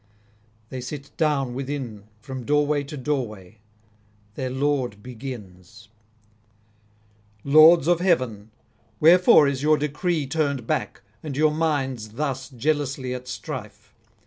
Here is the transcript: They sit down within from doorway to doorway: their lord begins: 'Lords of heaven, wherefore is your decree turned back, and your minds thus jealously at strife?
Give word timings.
They 0.69 0.81
sit 0.81 1.11
down 1.15 1.53
within 1.53 2.05
from 2.21 2.43
doorway 2.43 2.83
to 2.85 2.97
doorway: 2.97 3.59
their 4.33 4.49
lord 4.49 5.03
begins: 5.03 5.89
'Lords 7.43 7.85
of 7.85 7.99
heaven, 7.99 8.49
wherefore 8.99 9.47
is 9.47 9.61
your 9.61 9.77
decree 9.77 10.25
turned 10.25 10.65
back, 10.65 11.03
and 11.21 11.37
your 11.37 11.51
minds 11.51 12.13
thus 12.13 12.49
jealously 12.49 13.13
at 13.13 13.27
strife? 13.27 13.93